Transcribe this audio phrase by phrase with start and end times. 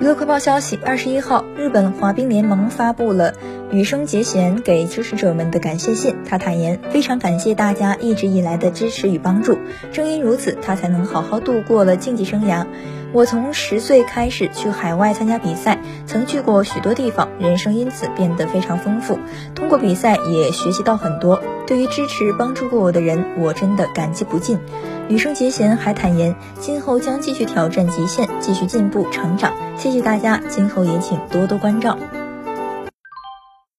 [0.00, 3.34] 娱乐快报消息：二十一号，日本滑冰联盟发布了
[3.70, 6.16] 羽生结弦给支持者们的感谢信。
[6.24, 9.58] 他坦言，非常感谢大家一直以来的支持与帮助，
[9.92, 12.64] 正因如此，他才能好好度过了竞技生涯。
[13.12, 19.18] 我从十岁开始去海外参加比赛，曾去过许多地方，人生因此变得非常丰富。
[19.54, 21.42] 通过比赛也学习到很多。
[21.66, 24.58] 对于支持帮助过我的人，我真的感激不尽。
[25.08, 29.52] 羽生结弦还坦言，今后将继续挑战极限，继续进步成长。
[29.76, 31.98] 谢谢大家，今后也请多多关照。